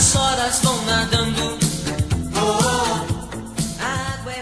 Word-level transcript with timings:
As 0.00 0.16
horas 0.16 0.62
vão 0.62 0.82
nadando. 0.86 1.58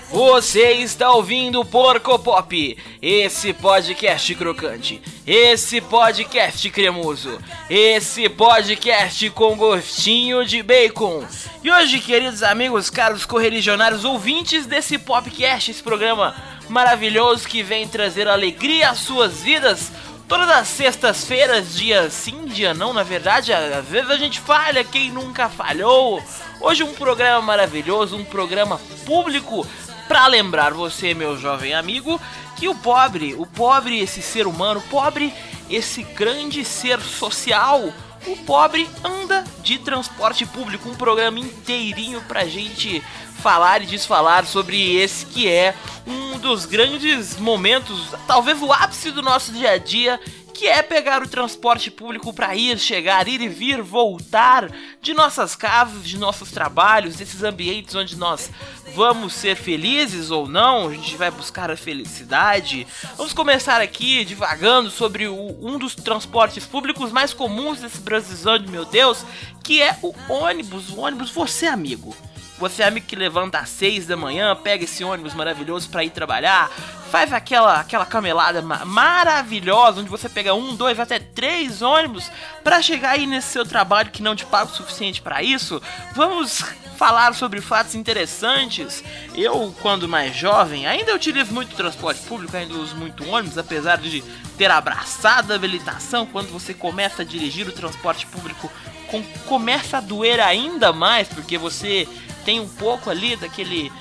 Você 0.08 0.70
está 0.74 1.10
ouvindo 1.10 1.64
Porco 1.64 2.16
Pop, 2.16 2.78
esse 3.02 3.52
podcast 3.52 4.36
crocante, 4.36 5.02
esse 5.26 5.80
podcast 5.80 6.70
cremoso, 6.70 7.40
esse 7.68 8.28
podcast 8.28 9.28
com 9.30 9.56
gostinho 9.56 10.46
de 10.46 10.62
bacon. 10.62 11.26
E 11.64 11.72
hoje, 11.72 11.98
queridos 11.98 12.44
amigos, 12.44 12.88
caros 12.88 13.24
correligionários 13.24 14.04
ouvintes 14.04 14.64
desse 14.64 14.96
podcast, 14.96 15.72
esse 15.72 15.82
programa 15.82 16.36
maravilhoso 16.68 17.48
que 17.48 17.64
vem 17.64 17.88
trazer 17.88 18.28
alegria 18.28 18.90
às 18.90 18.98
suas 18.98 19.40
vidas, 19.40 19.90
Todas 20.28 20.50
as 20.50 20.68
sextas-feiras, 20.68 21.74
dia 21.74 22.10
sim, 22.10 22.44
dia 22.44 22.74
não, 22.74 22.92
na 22.92 23.02
verdade, 23.02 23.50
às 23.50 23.86
vezes 23.86 24.10
a 24.10 24.18
gente 24.18 24.38
falha, 24.38 24.84
quem 24.84 25.10
nunca 25.10 25.48
falhou. 25.48 26.22
Hoje 26.60 26.82
um 26.82 26.92
programa 26.92 27.40
maravilhoso, 27.40 28.14
um 28.14 28.24
programa 28.26 28.78
público 29.06 29.66
para 30.06 30.26
lembrar 30.26 30.74
você, 30.74 31.14
meu 31.14 31.38
jovem 31.38 31.72
amigo, 31.72 32.20
que 32.56 32.68
o 32.68 32.74
pobre, 32.74 33.34
o 33.36 33.46
pobre 33.46 34.00
esse 34.00 34.20
ser 34.20 34.46
humano, 34.46 34.82
pobre 34.90 35.32
esse 35.70 36.02
grande 36.02 36.62
ser 36.62 37.00
social, 37.00 37.90
o 38.26 38.36
pobre 38.44 38.86
anda 39.02 39.42
de 39.62 39.78
transporte 39.78 40.44
público, 40.44 40.90
um 40.90 40.94
programa 40.94 41.40
inteirinho 41.40 42.20
pra 42.28 42.44
gente 42.44 43.02
falar 43.48 43.80
e 43.80 43.86
desfalar 43.86 44.44
sobre 44.44 44.96
esse 44.96 45.24
que 45.24 45.48
é 45.48 45.74
um 46.06 46.38
dos 46.38 46.66
grandes 46.66 47.38
momentos, 47.38 48.14
talvez 48.26 48.60
o 48.60 48.70
ápice 48.70 49.10
do 49.10 49.22
nosso 49.22 49.52
dia 49.52 49.70
a 49.70 49.78
dia, 49.78 50.20
que 50.52 50.66
é 50.66 50.82
pegar 50.82 51.22
o 51.22 51.28
transporte 51.28 51.90
público 51.90 52.30
para 52.30 52.54
ir, 52.54 52.78
chegar, 52.78 53.26
ir 53.26 53.40
e 53.40 53.48
vir, 53.48 53.80
voltar 53.80 54.70
de 55.00 55.14
nossas 55.14 55.56
casas, 55.56 56.04
de 56.04 56.18
nossos 56.18 56.50
trabalhos, 56.50 57.16
desses 57.16 57.42
ambientes 57.42 57.94
onde 57.94 58.16
nós 58.16 58.50
vamos 58.94 59.32
ser 59.32 59.56
felizes 59.56 60.30
ou 60.30 60.46
não, 60.46 60.88
a 60.88 60.92
gente 60.92 61.16
vai 61.16 61.30
buscar 61.30 61.70
a 61.70 61.76
felicidade. 61.76 62.86
Vamos 63.16 63.32
começar 63.32 63.80
aqui 63.80 64.26
divagando 64.26 64.90
sobre 64.90 65.26
o, 65.26 65.56
um 65.62 65.78
dos 65.78 65.94
transportes 65.94 66.66
públicos 66.66 67.10
mais 67.10 67.32
comuns 67.32 67.80
desse 67.80 68.00
Brasilzão, 68.02 68.58
meu 68.68 68.84
Deus, 68.84 69.24
que 69.64 69.80
é 69.80 69.96
o 70.02 70.12
ônibus. 70.28 70.90
O 70.90 71.00
ônibus, 71.00 71.30
você 71.30 71.66
amigo. 71.66 72.14
Você 72.58 72.82
é 72.82 72.86
amigo 72.86 73.06
que 73.06 73.14
levanta 73.14 73.58
às 73.58 73.68
6 73.68 74.06
da 74.06 74.16
manhã, 74.16 74.56
pega 74.56 74.82
esse 74.82 75.04
ônibus 75.04 75.32
maravilhoso 75.32 75.88
para 75.88 76.02
ir 76.02 76.10
trabalhar, 76.10 76.68
faz 77.08 77.32
aquela 77.32 77.80
aquela 77.80 78.04
camelada 78.04 78.60
ma 78.60 78.84
maravilhosa 78.84 80.00
onde 80.00 80.10
você 80.10 80.28
pega 80.28 80.54
um, 80.54 80.74
dois, 80.74 80.98
até 80.98 81.20
três 81.20 81.82
ônibus 81.82 82.30
para 82.64 82.82
chegar 82.82 83.10
aí 83.10 83.26
nesse 83.26 83.48
seu 83.48 83.64
trabalho 83.64 84.10
que 84.10 84.22
não 84.22 84.34
te 84.34 84.44
paga 84.44 84.70
o 84.70 84.74
suficiente 84.74 85.22
para 85.22 85.40
isso. 85.40 85.80
Vamos 86.16 86.64
falar 86.98 87.32
sobre 87.32 87.60
fatos 87.60 87.94
interessantes. 87.94 89.04
Eu, 89.36 89.72
quando 89.80 90.08
mais 90.08 90.34
jovem, 90.34 90.84
ainda 90.84 91.14
utilizo 91.14 91.54
muito 91.54 91.76
transporte 91.76 92.20
público, 92.22 92.56
ainda 92.56 92.74
uso 92.74 92.96
muito 92.96 93.24
ônibus, 93.28 93.56
apesar 93.56 93.98
de 93.98 94.20
ter 94.56 94.68
abraçado 94.68 95.52
a 95.52 95.56
habilitação 95.56 96.26
quando 96.26 96.48
você 96.48 96.74
começa 96.74 97.22
a 97.22 97.24
dirigir 97.24 97.68
o 97.68 97.72
transporte 97.72 98.26
público 98.26 98.68
com, 99.08 99.22
começa 99.46 99.98
a 99.98 100.00
doer 100.00 100.40
ainda 100.40 100.92
mais 100.92 101.28
porque 101.28 101.56
você 101.56 102.06
tem 102.48 102.60
um 102.60 102.66
pouco 102.66 103.10
ali 103.10 103.36
daquele 103.36 103.92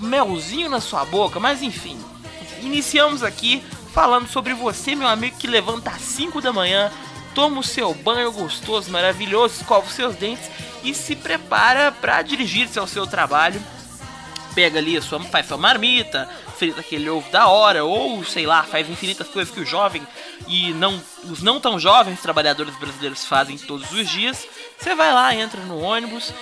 melzinho 0.00 0.68
na 0.68 0.80
sua 0.80 1.04
boca, 1.04 1.38
mas 1.38 1.62
enfim. 1.62 1.96
Iniciamos 2.60 3.22
aqui 3.22 3.62
falando 3.94 4.26
sobre 4.26 4.54
você, 4.54 4.96
meu 4.96 5.06
amigo, 5.06 5.38
que 5.38 5.46
levanta 5.46 5.90
às 5.90 6.02
5 6.02 6.40
da 6.40 6.52
manhã, 6.52 6.90
toma 7.32 7.60
o 7.60 7.62
seu 7.62 7.94
banho 7.94 8.32
gostoso, 8.32 8.90
maravilhoso, 8.90 9.54
escova 9.60 9.86
os 9.86 9.92
seus 9.92 10.16
dentes 10.16 10.50
e 10.82 10.92
se 10.92 11.14
prepara 11.14 11.92
para 11.92 12.20
dirigir-se 12.22 12.76
ao 12.76 12.88
seu 12.88 13.06
trabalho. 13.06 13.62
Pega 14.52 14.80
ali, 14.80 15.00
sua, 15.00 15.20
faz 15.20 15.46
sua 15.46 15.56
marmita, 15.56 16.28
frita 16.58 16.80
aquele 16.80 17.08
ovo 17.08 17.30
da 17.30 17.46
hora, 17.46 17.84
ou 17.84 18.24
sei 18.24 18.46
lá, 18.46 18.64
faz 18.64 18.90
infinitas 18.90 19.28
coisas 19.28 19.54
que 19.54 19.60
o 19.60 19.64
jovem 19.64 20.02
e 20.48 20.72
não 20.74 21.00
os 21.30 21.40
não 21.40 21.60
tão 21.60 21.78
jovens 21.78 22.20
trabalhadores 22.20 22.74
brasileiros 22.74 23.24
fazem 23.24 23.56
todos 23.56 23.92
os 23.92 24.10
dias. 24.10 24.44
Você 24.76 24.92
vai 24.92 25.14
lá, 25.14 25.32
entra 25.32 25.60
no 25.60 25.80
ônibus 25.80 26.34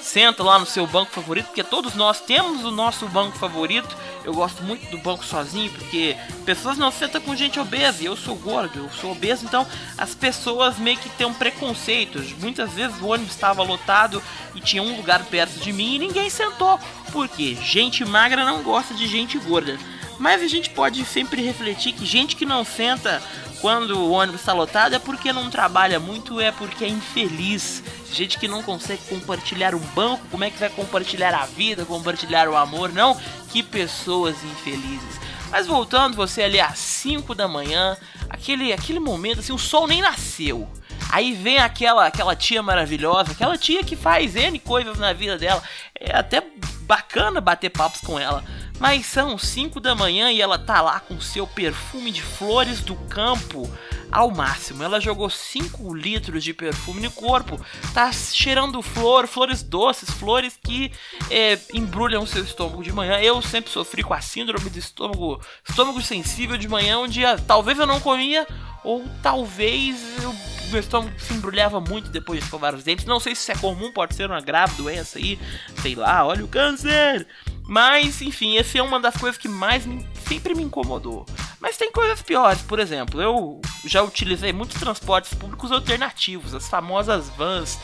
senta 0.00 0.42
lá 0.42 0.58
no 0.58 0.66
seu 0.66 0.86
banco 0.86 1.12
favorito, 1.12 1.46
porque 1.46 1.62
todos 1.62 1.94
nós 1.94 2.20
temos 2.20 2.64
o 2.64 2.70
nosso 2.70 3.06
banco 3.08 3.36
favorito. 3.38 3.96
Eu 4.24 4.34
gosto 4.34 4.62
muito 4.62 4.90
do 4.90 4.98
banco 4.98 5.24
sozinho, 5.24 5.70
porque 5.70 6.16
pessoas 6.44 6.78
não 6.78 6.90
sentam 6.90 7.20
com 7.20 7.36
gente 7.36 7.60
obesa. 7.60 8.02
Eu 8.02 8.16
sou 8.16 8.36
gordo, 8.36 8.78
eu 8.78 8.90
sou 9.00 9.12
obeso, 9.12 9.44
então 9.44 9.66
as 9.96 10.14
pessoas 10.14 10.78
meio 10.78 10.98
que 10.98 11.08
têm 11.10 11.26
um 11.26 11.34
preconceito. 11.34 12.22
Muitas 12.40 12.72
vezes 12.72 13.00
o 13.00 13.06
ônibus 13.06 13.34
estava 13.34 13.62
lotado 13.62 14.22
e 14.54 14.60
tinha 14.60 14.82
um 14.82 14.96
lugar 14.96 15.24
perto 15.24 15.58
de 15.60 15.72
mim 15.72 15.96
e 15.96 15.98
ninguém 15.98 16.30
sentou. 16.30 16.78
Porque 17.12 17.54
gente 17.54 18.04
magra 18.04 18.44
não 18.44 18.62
gosta 18.62 18.94
de 18.94 19.06
gente 19.06 19.38
gorda. 19.38 19.78
Mas 20.18 20.42
a 20.42 20.48
gente 20.48 20.70
pode 20.70 21.04
sempre 21.04 21.42
refletir 21.42 21.92
que 21.92 22.06
gente 22.06 22.36
que 22.36 22.46
não 22.46 22.64
senta 22.64 23.22
quando 23.60 23.98
o 23.98 24.10
ônibus 24.10 24.40
está 24.40 24.52
lotado 24.52 24.94
é 24.94 24.98
porque 24.98 25.32
não 25.32 25.50
trabalha 25.50 25.98
muito, 25.98 26.40
é 26.40 26.52
porque 26.52 26.84
é 26.84 26.88
infeliz. 26.88 27.82
Gente 28.12 28.38
que 28.38 28.48
não 28.48 28.62
consegue 28.62 29.02
compartilhar 29.08 29.74
um 29.74 29.80
banco, 29.94 30.26
como 30.30 30.44
é 30.44 30.50
que 30.50 30.58
vai 30.58 30.68
compartilhar 30.68 31.34
a 31.34 31.46
vida, 31.46 31.84
compartilhar 31.84 32.48
o 32.48 32.56
amor? 32.56 32.92
Não, 32.92 33.18
que 33.50 33.62
pessoas 33.62 34.36
infelizes. 34.44 35.20
Mas 35.50 35.66
voltando, 35.66 36.16
você 36.16 36.42
ali 36.42 36.60
às 36.60 36.78
5 36.78 37.34
da 37.34 37.46
manhã, 37.46 37.96
aquele, 38.28 38.72
aquele 38.72 39.00
momento 39.00 39.40
assim, 39.40 39.52
o 39.52 39.58
sol 39.58 39.86
nem 39.86 40.00
nasceu. 40.00 40.68
Aí 41.10 41.32
vem 41.32 41.58
aquela 41.58 42.06
aquela 42.06 42.34
tia 42.34 42.62
maravilhosa, 42.62 43.32
aquela 43.32 43.56
tia 43.56 43.84
que 43.84 43.94
faz 43.94 44.34
N 44.34 44.58
coisas 44.58 44.98
na 44.98 45.12
vida 45.12 45.38
dela. 45.38 45.62
É 45.94 46.16
até 46.16 46.42
bacana 46.80 47.40
bater 47.40 47.70
papos 47.70 48.00
com 48.00 48.18
ela. 48.18 48.44
Mas 48.78 49.06
são 49.06 49.38
5 49.38 49.80
da 49.80 49.94
manhã 49.94 50.30
e 50.30 50.40
ela 50.40 50.58
tá 50.58 50.80
lá 50.80 51.00
com 51.00 51.20
seu 51.20 51.46
perfume 51.46 52.10
de 52.10 52.22
flores 52.22 52.80
do 52.80 52.94
campo 52.94 53.70
ao 54.12 54.30
máximo. 54.30 54.82
Ela 54.82 55.00
jogou 55.00 55.30
5 55.30 55.94
litros 55.94 56.44
de 56.44 56.52
perfume 56.52 57.00
no 57.00 57.10
corpo. 57.10 57.60
Tá 57.94 58.12
cheirando 58.12 58.82
flor, 58.82 59.26
flores 59.26 59.62
doces, 59.62 60.10
flores 60.10 60.58
que 60.62 60.92
é, 61.30 61.58
embrulham 61.72 62.26
seu 62.26 62.44
estômago 62.44 62.82
de 62.82 62.92
manhã. 62.92 63.18
Eu 63.18 63.40
sempre 63.40 63.70
sofri 63.70 64.02
com 64.02 64.14
a 64.14 64.20
síndrome 64.20 64.68
do 64.68 64.78
estômago, 64.78 65.40
estômago 65.68 66.02
sensível 66.02 66.56
de 66.58 66.68
manhã, 66.68 66.98
onde 66.98 67.22
talvez 67.46 67.78
eu 67.78 67.86
não 67.86 68.00
comia 68.00 68.46
ou 68.84 69.04
talvez 69.22 69.96
eu 70.22 70.34
meu 70.70 70.80
estômago 70.80 71.18
se 71.18 71.32
embrulhava 71.32 71.80
muito 71.80 72.10
depois 72.10 72.40
de 72.40 72.44
escovar 72.44 72.74
os 72.74 72.82
dentes. 72.82 73.04
Não 73.04 73.20
sei 73.20 73.34
se 73.34 73.42
isso 73.42 73.52
é 73.52 73.56
comum, 73.56 73.92
pode 73.92 74.14
ser 74.14 74.28
uma 74.28 74.40
grave 74.40 74.74
doença 74.74 75.18
aí, 75.18 75.38
sei 75.80 75.94
lá, 75.94 76.26
olha 76.26 76.44
o 76.44 76.48
câncer. 76.48 77.26
Mas, 77.66 78.22
enfim, 78.22 78.56
essa 78.56 78.78
é 78.78 78.82
uma 78.82 79.00
das 79.00 79.16
coisas 79.16 79.36
que 79.36 79.48
mais 79.48 79.84
me, 79.84 80.06
sempre 80.28 80.54
me 80.54 80.62
incomodou. 80.62 81.26
Mas 81.60 81.76
tem 81.76 81.90
coisas 81.90 82.22
piores, 82.22 82.62
por 82.62 82.78
exemplo, 82.78 83.20
eu 83.20 83.60
já 83.84 84.02
utilizei 84.02 84.52
muitos 84.52 84.78
transportes 84.78 85.34
públicos 85.34 85.72
alternativos, 85.72 86.54
as 86.54 86.68
famosas 86.68 87.28
vans 87.30 87.78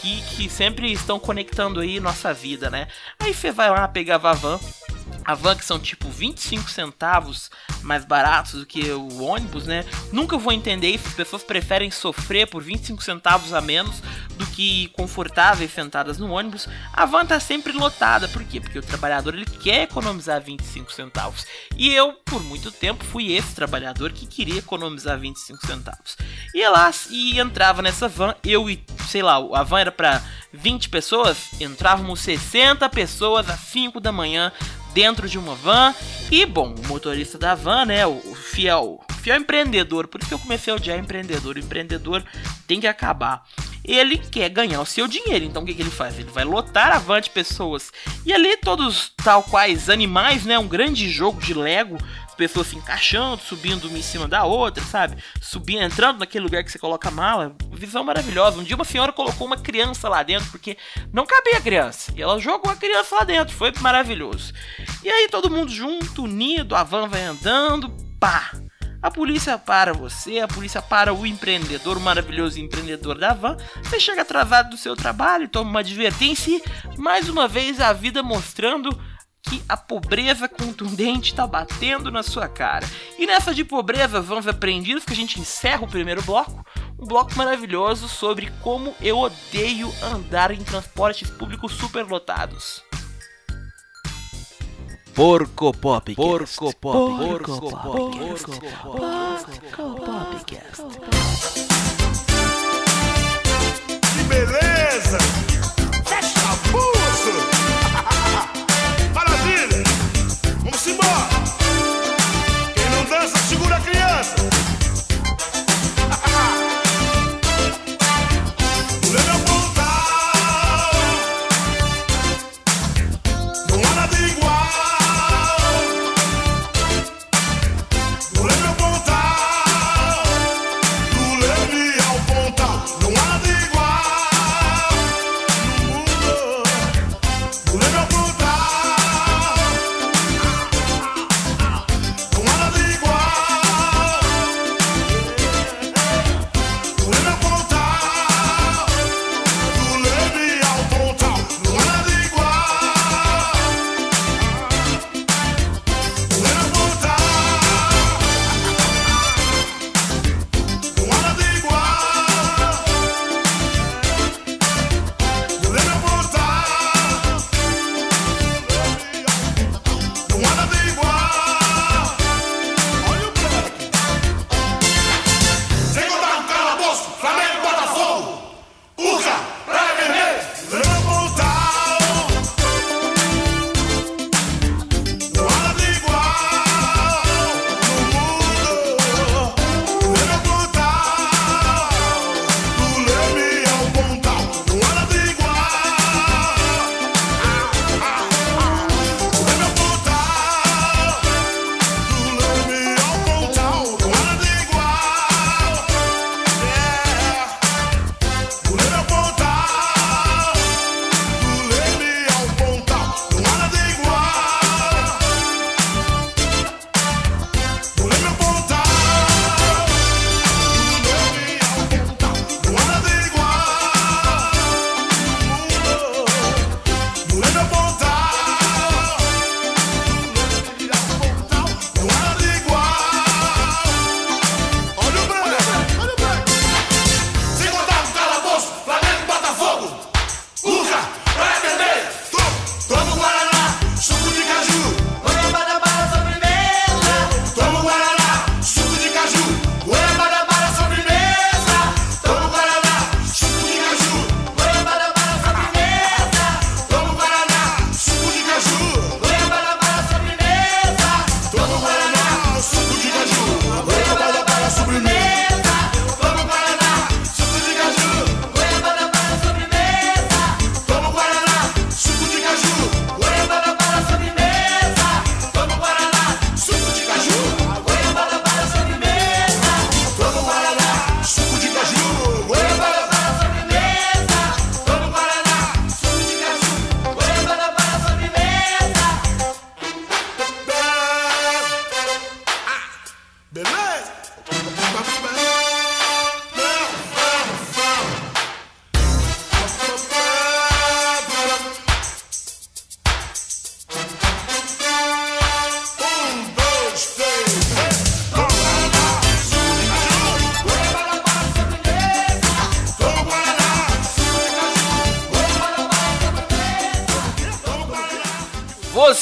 que, 0.00 0.20
que 0.22 0.50
sempre 0.50 0.92
estão 0.92 1.20
conectando 1.20 1.78
aí 1.78 2.00
nossa 2.00 2.34
vida, 2.34 2.68
né? 2.68 2.88
Aí 3.20 3.32
você 3.32 3.52
vai 3.52 3.70
lá, 3.70 3.86
pegava 3.86 4.30
a 4.30 4.34
van, 4.34 4.58
a 5.28 5.34
van 5.34 5.54
que 5.54 5.64
são 5.64 5.78
tipo 5.78 6.08
25 6.08 6.70
centavos 6.70 7.50
mais 7.82 8.02
baratos 8.02 8.60
do 8.60 8.64
que 8.64 8.90
o 8.92 9.22
ônibus, 9.22 9.66
né? 9.66 9.84
Nunca 10.10 10.38
vou 10.38 10.54
entender 10.54 10.88
isso, 10.88 11.06
as 11.06 11.12
pessoas 11.12 11.42
preferem 11.42 11.90
sofrer 11.90 12.48
por 12.48 12.62
25 12.62 13.04
centavos 13.04 13.52
a 13.52 13.60
menos 13.60 14.00
do 14.38 14.46
que 14.46 14.88
confortáveis 14.96 15.70
sentadas 15.70 16.16
no 16.16 16.30
ônibus. 16.30 16.66
A 16.94 17.04
van 17.04 17.26
tá 17.26 17.38
sempre 17.38 17.74
lotada, 17.74 18.26
por 18.28 18.42
quê? 18.42 18.58
Porque 18.58 18.78
o 18.78 18.82
trabalhador 18.82 19.34
ele 19.34 19.44
quer 19.44 19.82
economizar 19.82 20.40
25 20.40 20.90
centavos. 20.94 21.44
E 21.76 21.92
eu, 21.92 22.14
por 22.24 22.42
muito 22.42 22.72
tempo, 22.72 23.04
fui 23.04 23.32
esse 23.32 23.54
trabalhador 23.54 24.12
que 24.12 24.26
queria 24.26 24.60
economizar 24.60 25.18
25 25.18 25.66
centavos. 25.66 26.16
E 26.54 26.66
lá 26.66 26.90
e 27.10 27.38
entrava 27.38 27.82
nessa 27.82 28.08
van, 28.08 28.34
eu 28.42 28.70
e, 28.70 28.82
sei 29.06 29.22
lá, 29.22 29.36
a 29.36 29.62
van 29.62 29.80
era 29.80 29.92
para 29.92 30.22
20 30.52 30.88
pessoas, 30.88 31.60
entrávamos 31.60 32.20
60 32.20 32.88
pessoas 32.88 33.50
às 33.50 33.60
5 33.60 34.00
da 34.00 34.10
manhã 34.10 34.50
dentro 34.98 35.28
de 35.28 35.38
uma 35.38 35.54
van. 35.54 35.94
E, 36.28 36.44
bom, 36.44 36.74
o 36.74 36.88
motorista 36.88 37.38
da 37.38 37.54
van, 37.54 37.84
né, 37.84 38.04
o, 38.04 38.34
fiel, 38.34 39.00
fiel 39.22 39.36
empreendedor, 39.36 40.08
por 40.08 40.20
isso 40.20 40.28
que 40.28 40.34
eu 40.34 40.40
comecei 40.40 40.72
a 40.72 40.76
odiar 40.76 40.98
empreendedor. 40.98 41.54
O 41.54 41.58
empreendedor 41.60 42.24
tem 42.66 42.80
que 42.80 42.86
acabar. 42.88 43.44
Ele 43.84 44.18
quer 44.18 44.48
ganhar 44.48 44.80
o 44.80 44.84
seu 44.84 45.06
dinheiro, 45.06 45.44
então 45.44 45.62
o 45.62 45.66
que, 45.66 45.72
que 45.72 45.82
ele 45.82 45.90
faz? 45.90 46.18
Ele 46.18 46.32
vai 46.32 46.42
lotar 46.42 46.90
a 46.90 46.98
van 46.98 47.20
de 47.20 47.30
pessoas. 47.30 47.92
E 48.26 48.32
ali 48.32 48.56
todos 48.56 49.12
tal 49.22 49.44
quais 49.44 49.88
animais, 49.88 50.44
né, 50.44 50.58
um 50.58 50.66
grande 50.66 51.08
jogo 51.08 51.40
de 51.40 51.54
Lego, 51.54 51.96
pessoas 52.38 52.68
se 52.68 52.76
encaixando, 52.76 53.42
subindo 53.42 53.88
uma 53.88 53.98
em 53.98 54.02
cima 54.02 54.28
da 54.28 54.44
outra, 54.44 54.82
sabe? 54.84 55.22
Subindo, 55.42 55.82
entrando 55.82 56.20
naquele 56.20 56.44
lugar 56.44 56.62
que 56.62 56.70
você 56.70 56.78
coloca 56.78 57.08
a 57.08 57.10
mala. 57.10 57.54
Visão 57.72 58.04
maravilhosa. 58.04 58.58
Um 58.58 58.62
dia 58.62 58.76
uma 58.76 58.84
senhora 58.84 59.12
colocou 59.12 59.46
uma 59.46 59.56
criança 59.56 60.08
lá 60.08 60.22
dentro 60.22 60.48
porque 60.50 60.78
não 61.12 61.26
cabia 61.26 61.58
a 61.58 61.60
criança. 61.60 62.12
E 62.16 62.22
ela 62.22 62.38
jogou 62.38 62.70
a 62.70 62.76
criança 62.76 63.16
lá 63.16 63.24
dentro. 63.24 63.54
Foi 63.54 63.72
maravilhoso. 63.80 64.54
E 65.02 65.10
aí 65.10 65.28
todo 65.28 65.50
mundo 65.50 65.70
junto, 65.72 66.22
unido, 66.22 66.76
a 66.76 66.84
van 66.84 67.08
vai 67.08 67.24
andando, 67.24 67.90
pá! 68.20 68.52
A 69.00 69.12
polícia 69.12 69.56
para 69.56 69.92
você, 69.92 70.40
a 70.40 70.48
polícia 70.48 70.82
para 70.82 71.14
o 71.14 71.24
empreendedor, 71.24 71.96
o 71.96 72.00
maravilhoso 72.00 72.58
empreendedor 72.58 73.16
da 73.16 73.32
van. 73.32 73.56
Você 73.82 74.00
chega 74.00 74.22
atrasado 74.22 74.70
do 74.70 74.76
seu 74.76 74.96
trabalho, 74.96 75.48
toma 75.48 75.70
uma 75.70 75.80
advertência 75.80 76.50
e, 76.50 76.98
mais 76.98 77.28
uma 77.28 77.46
vez, 77.46 77.80
a 77.80 77.92
vida 77.92 78.24
mostrando 78.24 78.90
que 79.48 79.62
a 79.68 79.76
pobreza 79.76 80.48
contundente 80.48 81.32
está 81.32 81.46
batendo 81.46 82.10
na 82.10 82.22
sua 82.22 82.48
cara. 82.48 82.86
E 83.18 83.26
nessa 83.26 83.54
de 83.54 83.64
pobreza, 83.64 84.20
vamos 84.20 84.46
aprendidos 84.46 85.04
que 85.04 85.12
a 85.12 85.16
gente 85.16 85.40
encerra 85.40 85.84
o 85.84 85.88
primeiro 85.88 86.22
bloco. 86.22 86.64
Um 86.98 87.06
bloco 87.06 87.34
maravilhoso 87.36 88.08
sobre 88.08 88.50
como 88.62 88.94
eu 89.00 89.18
odeio 89.18 89.92
andar 90.02 90.50
em 90.50 90.62
transportes 90.62 91.30
públicos 91.30 91.72
superlotados. 91.72 92.82
Porco 95.14 95.72
Popcast. 95.72 96.14
Porco 96.14 96.76
Pop. 96.76 97.26
Porco 97.26 97.60
Popcast. 97.60 98.46
Porco 98.46 98.60
Popcast. 98.92 99.60
Porco 99.76 100.04
Popcast. 100.04 100.82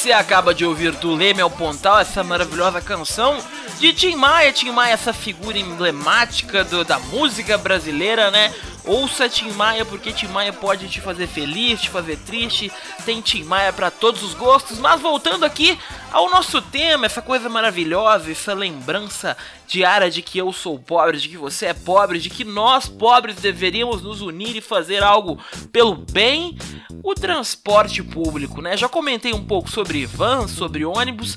Você 0.07 0.13
acaba 0.13 0.55
de 0.55 0.65
ouvir 0.65 0.93
do 0.93 1.13
Leme 1.17 1.41
ao 1.41 1.51
Pontal 1.51 1.99
essa 1.99 2.23
maravilhosa 2.23 2.81
canção 2.81 3.39
de 3.81 3.93
Tim 3.93 4.15
Maia. 4.15 4.53
Tim 4.53 4.71
Maia, 4.71 4.93
essa 4.93 5.13
figura 5.13 5.59
emblemática 5.59 6.63
do, 6.63 6.85
da 6.85 6.97
música 7.01 7.59
brasileira, 7.59 8.31
né? 8.31 8.55
Ouça 8.85 9.29
Tim 9.29 9.51
Maia, 9.51 9.85
porque 9.85 10.13
Tim 10.13 10.29
Maia 10.29 10.53
pode 10.53 10.89
te 10.89 11.01
fazer 11.01 11.27
feliz, 11.27 11.81
te 11.81 11.91
fazer 11.91 12.17
triste. 12.19 12.71
Tem 13.05 13.21
Tim 13.21 13.43
Maia 13.43 13.73
para 13.73 13.91
todos 13.91 14.23
os 14.23 14.33
gostos. 14.33 14.79
Mas 14.79 15.01
voltando 15.01 15.45
aqui 15.45 15.77
ao 16.13 16.31
nosso 16.31 16.63
tema, 16.63 17.07
essa 17.07 17.21
coisa 17.21 17.49
maravilhosa, 17.49 18.31
essa 18.31 18.55
lembrança 18.55 19.37
diária 19.67 20.11
de 20.11 20.23
que 20.23 20.39
eu 20.39 20.53
sou 20.53 20.79
pobre, 20.79 21.19
de 21.19 21.29
que 21.29 21.37
você 21.37 21.67
é 21.67 21.75
pobre, 21.75 22.19
de 22.19 22.31
que 22.31 22.45
nós 22.45 22.89
pobres 22.89 23.37
deveríamos 23.37 24.03
nos 24.03 24.21
unir 24.21 24.57
e 24.57 24.61
fazer 24.61 25.03
algo 25.03 25.39
pelo 25.73 25.95
bem, 25.95 26.57
o 27.03 27.15
transporte 27.15 28.03
público, 28.03 28.63
né? 28.63 28.77
Já 28.77 28.89
comentei 28.89 29.33
um 29.33 29.45
pouco 29.45 29.71
sobre 29.71 30.07
van, 30.07 30.49
sobre 30.49 30.85
ônibus 30.85 31.37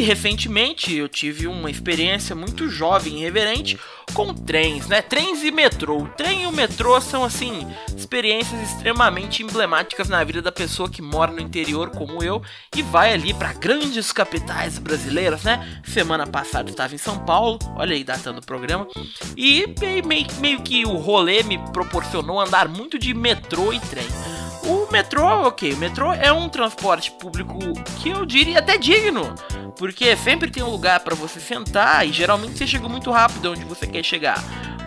recentemente 0.00 0.92
eu 0.92 1.08
tive 1.08 1.46
uma 1.46 1.70
experiência 1.70 2.34
muito 2.34 2.68
jovem 2.68 3.14
e 3.14 3.20
irreverente 3.20 3.78
com 4.12 4.34
trens, 4.34 4.88
né? 4.88 5.00
Trens 5.00 5.44
e 5.44 5.52
metrô. 5.52 6.02
O 6.02 6.08
trem 6.08 6.42
e 6.42 6.46
o 6.46 6.50
metrô 6.50 7.00
são 7.00 7.22
assim 7.22 7.64
experiências 7.96 8.60
extremamente 8.68 9.44
emblemáticas 9.44 10.08
na 10.08 10.24
vida 10.24 10.42
da 10.42 10.50
pessoa 10.50 10.90
que 10.90 11.00
mora 11.00 11.30
no 11.30 11.38
interior 11.38 11.90
como 11.90 12.20
eu 12.20 12.42
e 12.76 12.82
vai 12.82 13.12
ali 13.12 13.32
para 13.32 13.52
grandes 13.52 14.10
capitais 14.10 14.76
brasileiras, 14.76 15.44
né? 15.44 15.80
Semana 15.84 16.26
passada 16.26 16.68
estava 16.68 16.92
em 16.96 16.98
São 16.98 17.24
Paulo, 17.24 17.56
olha 17.76 17.94
aí 17.94 18.02
datando 18.02 18.40
o 18.40 18.44
programa, 18.44 18.88
e 19.36 19.72
meio, 19.78 20.26
meio 20.40 20.62
que 20.62 20.84
o 20.84 20.96
rolê 20.96 21.44
me 21.44 21.58
proporcionou 21.72 22.40
andar 22.40 22.68
muito 22.68 22.98
de 22.98 23.14
metrô 23.14 23.72
e 23.72 23.78
trem. 23.78 24.49
O 24.90 24.92
metrô, 24.92 25.46
ok, 25.46 25.72
o 25.72 25.76
metrô 25.76 26.12
é 26.12 26.32
um 26.32 26.48
transporte 26.48 27.12
público 27.12 27.56
que 28.02 28.08
eu 28.08 28.26
diria 28.26 28.58
até 28.58 28.76
digno, 28.76 29.32
porque 29.78 30.16
sempre 30.16 30.50
tem 30.50 30.64
um 30.64 30.68
lugar 30.68 30.98
para 30.98 31.14
você 31.14 31.38
sentar 31.38 32.04
e 32.04 32.12
geralmente 32.12 32.58
você 32.58 32.66
chega 32.66 32.88
muito 32.88 33.08
rápido 33.08 33.52
onde 33.52 33.64
você 33.64 33.86
quer 33.86 34.04
chegar. 34.04 34.42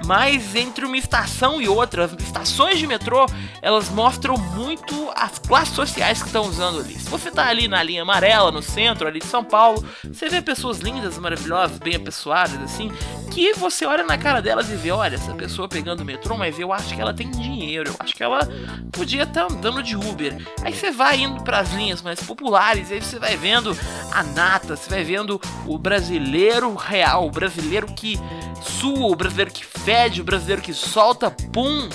Mas 0.05 0.55
entre 0.55 0.85
uma 0.85 0.97
estação 0.97 1.61
e 1.61 1.69
outra, 1.69 2.03
as 2.03 2.11
estações 2.21 2.77
de 2.77 2.85
metrô, 2.85 3.25
elas 3.61 3.89
mostram 3.89 4.37
muito 4.37 5.09
as 5.15 5.39
classes 5.39 5.73
sociais 5.73 6.19
que 6.21 6.27
estão 6.27 6.43
usando 6.43 6.81
ali. 6.81 6.95
Se 6.95 7.09
você 7.09 7.31
tá 7.31 7.47
ali 7.47 7.69
na 7.69 7.81
linha 7.81 8.01
amarela, 8.01 8.51
no 8.51 8.61
centro, 8.61 9.07
ali 9.07 9.19
de 9.19 9.25
São 9.25 9.41
Paulo, 9.41 9.81
você 10.03 10.27
vê 10.27 10.41
pessoas 10.41 10.79
lindas, 10.79 11.17
maravilhosas, 11.17 11.79
bem 11.79 11.95
apessoadas, 11.95 12.61
assim, 12.61 12.91
que 13.33 13.51
você 13.53 13.83
olha 13.85 14.03
na 14.03 14.15
cara 14.15 14.41
delas 14.41 14.69
e 14.69 14.75
vê, 14.75 14.91
olha, 14.91 15.15
essa 15.15 15.33
pessoa 15.33 15.67
pegando 15.67 16.01
o 16.01 16.05
metrô, 16.05 16.37
mas 16.37 16.59
eu 16.59 16.71
acho 16.71 16.93
que 16.93 17.01
ela 17.01 17.13
tem 17.13 17.31
dinheiro, 17.31 17.89
eu 17.89 17.95
acho 17.99 18.15
que 18.15 18.21
ela 18.21 18.47
podia 18.91 19.23
estar 19.23 19.51
andando 19.51 19.81
de 19.81 19.95
Uber. 19.95 20.37
Aí 20.61 20.71
você 20.71 20.91
vai 20.91 21.21
indo 21.21 21.43
para 21.43 21.59
as 21.59 21.73
linhas 21.73 22.01
mais 22.03 22.21
populares, 22.21 22.91
aí 22.91 23.01
você 23.01 23.17
vai 23.17 23.35
vendo 23.35 23.75
a 24.11 24.21
nata, 24.21 24.75
você 24.75 24.87
vai 24.87 25.03
vendo 25.03 25.41
o 25.65 25.79
brasileiro 25.79 26.75
real, 26.75 27.25
o 27.25 27.31
brasileiro 27.31 27.87
que 27.87 28.19
sua, 28.61 29.07
o 29.07 29.15
brasileiro 29.15 29.51
que 29.51 29.65
fede, 29.65 30.21
o 30.21 30.23
brasileiro 30.23 30.61
que 30.61 30.73
solta, 30.73 31.31
pum. 31.31 31.89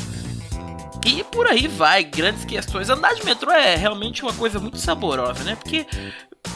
E 1.06 1.22
por 1.22 1.46
aí 1.46 1.68
vai, 1.68 2.02
grandes 2.02 2.44
questões. 2.44 2.90
Andar 2.90 3.14
de 3.14 3.24
metrô 3.24 3.52
é 3.52 3.76
realmente 3.76 4.22
uma 4.22 4.32
coisa 4.34 4.58
muito 4.58 4.78
saborosa, 4.78 5.44
né? 5.44 5.54
Porque 5.54 5.86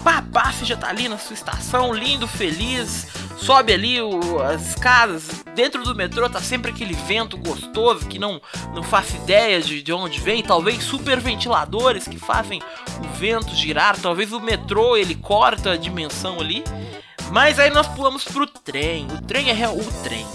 pá, 0.03 0.23
pá, 0.33 0.53
você 0.53 0.65
já 0.65 0.77
tá 0.77 0.89
ali 0.89 1.09
na 1.09 1.19
sua 1.19 1.35
estação, 1.35 1.93
lindo, 1.93 2.27
feliz, 2.27 3.07
sobe 3.37 3.73
ali 3.73 4.01
o, 4.01 4.41
as 4.43 4.71
escadas, 4.71 5.45
dentro 5.55 5.83
do 5.85 5.95
metrô 5.95 6.29
tá 6.29 6.41
sempre 6.41 6.71
aquele 6.71 6.95
vento 6.95 7.37
gostoso 7.37 8.07
que 8.07 8.19
não, 8.19 8.41
não 8.75 8.83
faço 8.83 9.17
ideia 9.17 9.61
de, 9.61 9.83
de 9.83 9.93
onde 9.93 10.21
vem, 10.21 10.43
talvez 10.43 10.83
super 10.83 11.21
ventiladores 11.21 12.07
que 12.07 12.19
fazem 12.19 12.61
o 13.01 13.09
vento 13.17 13.55
girar, 13.55 13.99
talvez 13.99 14.33
o 14.33 14.41
metrô 14.41 14.97
ele 14.97 15.15
corta 15.15 15.73
a 15.73 15.77
dimensão 15.77 16.41
ali. 16.41 16.63
Mas 17.31 17.59
aí 17.59 17.71
nós 17.71 17.89
pulamos 17.89 18.25
pro 18.25 18.47
trem. 18.47 19.07
O 19.07 19.23
trem 19.23 19.49
é 19.49 19.55
real. 19.55 19.75
O 19.75 20.03
trem. 20.03 20.27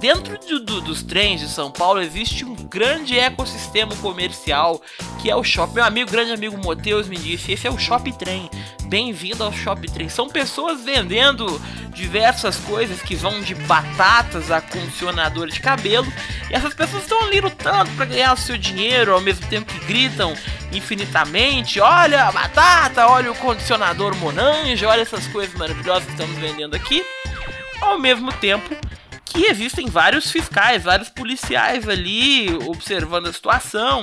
Dentro 0.00 0.38
do, 0.38 0.60
do, 0.60 0.80
dos 0.80 1.02
trens 1.02 1.40
de 1.40 1.48
São 1.48 1.72
Paulo 1.72 2.00
existe 2.00 2.44
um 2.44 2.54
grande 2.54 3.18
ecossistema 3.18 3.96
comercial 3.96 4.80
que 5.20 5.28
é 5.28 5.34
o 5.34 5.42
shopping. 5.42 5.74
Meu 5.74 5.84
amigo, 5.84 6.10
grande 6.10 6.32
amigo 6.32 6.56
Moteus 6.56 7.08
me 7.08 7.16
disse: 7.16 7.50
esse 7.50 7.66
é 7.66 7.70
o 7.70 7.78
Shopping 7.78 8.12
Trem. 8.12 8.48
Bem-vindo 8.84 9.42
ao 9.42 9.52
Shopping 9.52 9.90
Trem. 9.90 10.08
São 10.08 10.28
pessoas 10.28 10.84
vendendo 10.84 11.60
diversas 11.92 12.56
coisas 12.58 13.02
que 13.02 13.16
vão 13.16 13.40
de 13.40 13.56
batatas 13.56 14.52
a 14.52 14.60
condicionador 14.60 15.48
de 15.48 15.60
cabelo. 15.60 16.06
E 16.48 16.54
essas 16.54 16.74
pessoas 16.74 17.02
estão 17.02 17.20
ali 17.24 17.40
lutando 17.40 17.90
para 17.96 18.06
ganhar 18.06 18.32
o 18.32 18.36
seu 18.36 18.56
dinheiro 18.56 19.12
ao 19.12 19.20
mesmo 19.20 19.44
tempo 19.48 19.72
que 19.72 19.84
gritam 19.84 20.32
infinitamente: 20.72 21.80
olha 21.80 22.28
a 22.28 22.30
batata, 22.30 23.08
olha 23.08 23.32
o 23.32 23.34
condicionador 23.34 24.14
Monange, 24.14 24.86
olha 24.86 25.02
essas 25.02 25.26
coisas 25.26 25.58
maravilhosas 25.58 26.04
que 26.04 26.12
estamos 26.12 26.38
vendendo 26.38 26.76
aqui. 26.76 27.04
Ao 27.80 27.98
mesmo 27.98 28.32
tempo 28.34 28.76
que 29.28 29.46
existem 29.46 29.86
vários 29.86 30.30
fiscais, 30.30 30.84
vários 30.84 31.08
policiais 31.08 31.88
ali 31.88 32.48
observando 32.66 33.28
a 33.28 33.32
situação 33.32 34.02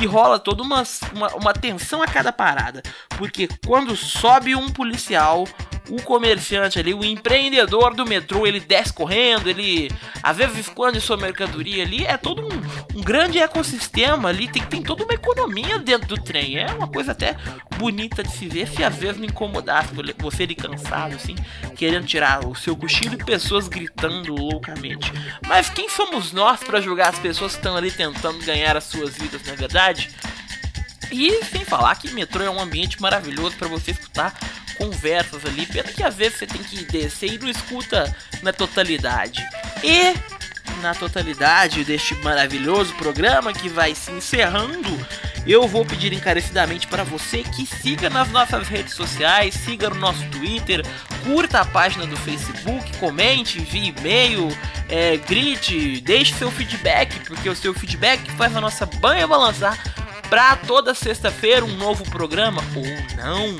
e 0.00 0.06
rola 0.06 0.38
toda 0.38 0.62
uma, 0.62 0.82
uma, 1.14 1.28
uma 1.36 1.52
tensão 1.52 2.02
a 2.02 2.06
cada 2.06 2.32
parada. 2.32 2.82
Porque 3.16 3.48
quando 3.66 3.96
sobe 3.96 4.54
um 4.54 4.68
policial, 4.70 5.46
o 5.90 6.00
comerciante 6.02 6.78
ali, 6.78 6.94
o 6.94 7.04
empreendedor 7.04 7.94
do 7.94 8.06
metrô, 8.06 8.46
ele 8.46 8.60
desce 8.60 8.92
correndo, 8.92 9.48
ele 9.48 9.90
às 10.22 10.36
vezes 10.36 10.58
esconde 10.58 11.00
sua 11.00 11.16
mercadoria 11.16 11.82
ali, 11.82 12.04
é 12.04 12.16
todo 12.16 12.42
um, 12.42 12.98
um 12.98 13.02
grande 13.02 13.38
ecossistema 13.38 14.28
ali, 14.28 14.48
tem, 14.48 14.62
tem 14.62 14.82
toda 14.82 15.04
uma 15.04 15.14
economia 15.14 15.78
dentro 15.78 16.08
do 16.08 16.22
trem, 16.22 16.58
é 16.58 16.66
uma 16.66 16.88
coisa 16.88 17.12
até 17.12 17.36
bonita 17.76 18.22
de 18.22 18.30
se 18.30 18.46
ver, 18.46 18.68
se 18.68 18.84
às 18.84 18.94
vezes 18.94 19.18
não 19.18 19.26
incomodasse 19.26 19.90
você 20.18 20.46
de 20.46 20.54
cansado, 20.54 21.14
assim, 21.14 21.34
querendo 21.76 22.06
tirar 22.06 22.46
o 22.46 22.54
seu 22.54 22.76
cochilo 22.76 23.14
e 23.14 23.24
pessoas 23.24 23.68
gritando 23.68 24.34
loucamente. 24.34 25.12
Mas 25.46 25.68
quem 25.70 25.88
somos 25.88 26.32
nós 26.32 26.62
para 26.62 26.80
julgar 26.80 27.08
as 27.08 27.18
pessoas 27.18 27.52
que 27.52 27.58
estão 27.58 27.76
ali 27.76 27.90
tentando 27.90 28.44
ganhar 28.44 28.76
as 28.76 28.84
suas 28.84 29.16
vidas, 29.16 29.42
na 29.44 29.52
é 29.52 29.56
verdade? 29.56 30.10
E 31.10 31.44
sem 31.44 31.64
falar 31.64 31.94
que 31.96 32.12
metrô 32.12 32.42
é 32.42 32.50
um 32.50 32.60
ambiente 32.60 33.00
maravilhoso 33.00 33.56
para 33.56 33.68
você 33.68 33.90
escutar 33.90 34.38
conversas 34.76 35.44
ali. 35.44 35.66
Pena 35.66 35.92
que 35.92 36.02
às 36.02 36.14
vezes 36.14 36.38
você 36.38 36.46
tem 36.46 36.62
que 36.62 36.84
descer 36.84 37.34
e 37.34 37.38
não 37.38 37.48
escuta 37.48 38.14
na 38.42 38.52
totalidade. 38.52 39.46
E 39.82 40.14
na 40.80 40.94
totalidade 40.94 41.84
deste 41.84 42.14
maravilhoso 42.16 42.94
programa 42.94 43.52
que 43.52 43.68
vai 43.68 43.94
se 43.94 44.10
encerrando, 44.10 44.88
eu 45.46 45.66
vou 45.66 45.84
pedir 45.84 46.12
encarecidamente 46.12 46.86
para 46.86 47.02
você 47.02 47.42
que 47.42 47.66
siga 47.66 48.10
nas 48.10 48.30
nossas 48.30 48.68
redes 48.68 48.94
sociais, 48.94 49.54
siga 49.54 49.90
no 49.90 49.96
nosso 49.96 50.24
Twitter, 50.28 50.84
curta 51.24 51.60
a 51.60 51.64
página 51.64 52.06
do 52.06 52.16
Facebook, 52.16 52.96
comente, 52.98 53.58
envie 53.58 53.88
e-mail, 53.88 54.48
é, 54.88 55.16
grite, 55.16 56.00
deixe 56.00 56.34
seu 56.34 56.50
feedback, 56.50 57.18
porque 57.26 57.48
o 57.48 57.56
seu 57.56 57.72
feedback 57.72 58.30
faz 58.32 58.54
a 58.56 58.60
nossa 58.60 58.84
banha 58.86 59.26
balançar 59.26 59.78
para 60.30 60.54
toda 60.56 60.94
sexta-feira 60.94 61.64
um 61.64 61.76
novo 61.76 62.08
programa 62.08 62.62
ou 62.76 63.16
não. 63.16 63.58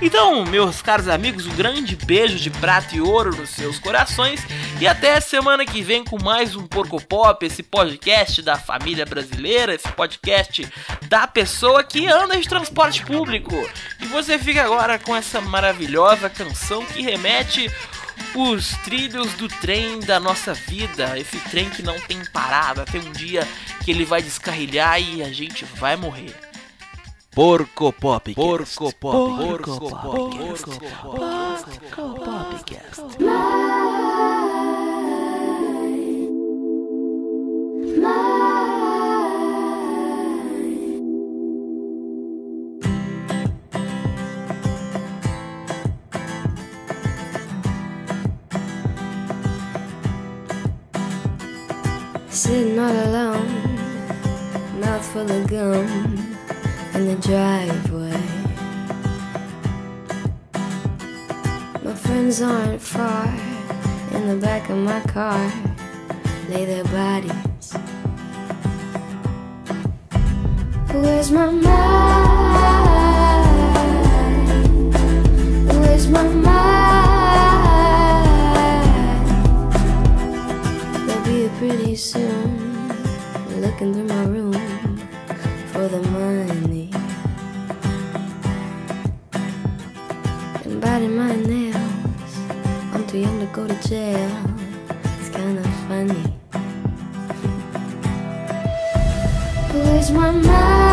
Então, 0.00 0.44
meus 0.46 0.80
caros 0.80 1.08
amigos, 1.08 1.44
um 1.44 1.54
grande 1.54 1.96
beijo 1.96 2.38
de 2.38 2.50
prata 2.50 2.96
e 2.96 3.00
ouro 3.00 3.36
nos 3.36 3.50
seus 3.50 3.78
corações 3.80 4.40
e 4.80 4.86
até 4.86 5.20
semana 5.20 5.66
que 5.66 5.82
vem 5.82 6.04
com 6.04 6.22
mais 6.22 6.54
um 6.54 6.66
Porco 6.68 7.04
Pop, 7.04 7.44
esse 7.44 7.64
podcast 7.64 8.40
da 8.40 8.56
família 8.56 9.04
brasileira, 9.04 9.74
esse 9.74 9.88
podcast 9.88 10.66
da 11.08 11.26
pessoa 11.26 11.82
que 11.82 12.06
anda 12.06 12.40
de 12.40 12.48
transporte 12.48 13.04
público. 13.04 13.54
E 14.00 14.06
você 14.06 14.38
fica 14.38 14.62
agora 14.62 15.00
com 15.00 15.14
essa 15.14 15.40
maravilhosa 15.40 16.30
canção 16.30 16.86
que 16.86 17.02
remete 17.02 17.68
os 18.34 18.70
trilhos 18.84 19.32
do 19.34 19.48
trem 19.48 20.00
da 20.00 20.20
nossa 20.20 20.54
vida, 20.54 21.18
esse 21.18 21.38
trem 21.50 21.68
que 21.70 21.82
não 21.82 21.98
tem 22.00 22.24
parada, 22.32 22.84
tem 22.84 23.00
um 23.00 23.12
dia 23.12 23.46
que 23.84 23.90
ele 23.90 24.04
vai 24.04 24.22
descarrilhar 24.22 25.00
e 25.00 25.22
a 25.22 25.32
gente 25.32 25.64
vai 25.64 25.96
morrer. 25.96 26.34
Porco 27.30 27.92
Pop. 27.92 28.34
Porco 28.34 28.92
Pop. 28.94 28.98
Porco 28.98 29.78
Pop. 29.78 30.02
Porco 30.02 30.78
Pop. 30.78 30.98
Porco 31.14 32.18
Sitting 52.38 52.78
all 52.78 52.92
alone, 52.92 53.50
mouth 54.78 55.04
full 55.12 55.28
of 55.28 55.48
gum 55.48 55.88
in 56.94 57.06
the 57.08 57.16
driveway. 57.16 58.22
My 61.82 61.94
friends 61.94 62.40
aren't 62.40 62.80
far 62.80 63.26
in 64.12 64.28
the 64.28 64.36
back 64.40 64.70
of 64.70 64.76
my 64.76 65.00
car, 65.00 65.52
lay 66.48 66.64
their 66.64 66.84
bodies. 66.84 67.72
Where's 70.92 71.32
my 71.32 71.50
mind? 71.50 71.64
Where's 75.74 76.06
my 76.06 76.22
mind? 76.22 76.77
Pretty 81.58 81.96
soon. 81.96 82.88
Looking 83.60 83.92
through 83.92 84.04
my 84.04 84.24
room 84.26 84.52
for 85.72 85.88
the 85.88 86.00
money. 86.12 86.90
And 90.64 90.80
biting 90.80 91.16
my 91.16 91.34
nails. 91.34 92.32
I'm 92.92 93.04
too 93.08 93.18
young 93.18 93.40
to 93.40 93.46
go 93.46 93.66
to 93.66 93.88
jail. 93.88 94.30
It's 95.18 95.30
kinda 95.30 95.64
funny. 95.88 96.32
Where's 99.72 100.12
my 100.12 100.30
mind? 100.30 100.87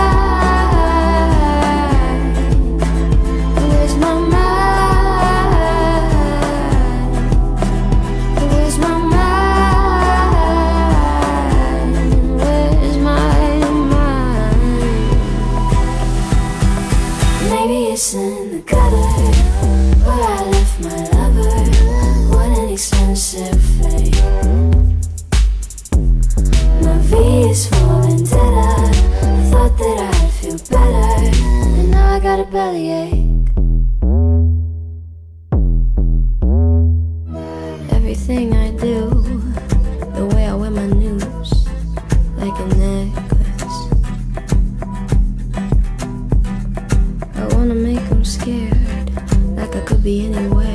Scared, 48.46 49.10
like 49.58 49.75
I 49.75 49.80
could 49.82 50.04
be 50.04 50.28
anywhere, 50.28 50.75